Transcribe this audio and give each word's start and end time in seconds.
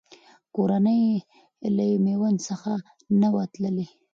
کورنۍ 0.55 0.99
یې 1.07 1.17
له 1.75 1.85
میوند 2.05 2.39
څخه 2.49 2.73
نه 3.21 3.27
وه 3.33 3.43
تللې. 3.53 3.87